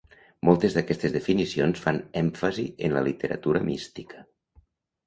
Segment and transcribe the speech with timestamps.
[0.47, 4.27] Moltes d'aquestes definicions fan èmfasi en la literatura mística.